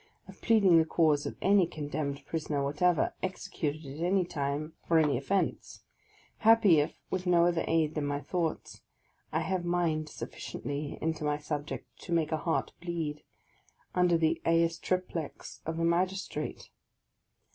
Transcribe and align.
)of 0.27 0.41
pleading 0.41 0.79
the 0.79 0.83
cause 0.85 1.27
of 1.27 1.37
any 1.43 1.67
condemned 1.67 2.25
prisoner 2.25 2.63
whatever, 2.63 3.13
executed 3.21 3.85
at 3.85 4.03
any 4.03 4.25
time, 4.25 4.73
for 4.87 4.97
any 4.97 5.15
offence; 5.15 5.83
happy 6.39 6.79
if, 6.79 6.95
with 7.11 7.27
no 7.27 7.45
other 7.45 7.63
aid 7.67 7.93
than 7.93 8.07
my 8.07 8.19
thoughts, 8.19 8.81
I 9.31 9.41
have 9.41 9.63
mined 9.63 10.09
sufficiently 10.09 10.97
into 11.03 11.23
my 11.23 11.37
subject 11.37 11.99
to 11.99 12.13
make 12.13 12.31
a 12.31 12.37
heart 12.37 12.73
bleed, 12.81 13.21
under 13.93 14.17
the 14.17 14.41
oes 14.43 14.79
triplex 14.79 15.61
of 15.67 15.77
a 15.77 15.85
magistrate 15.85 16.71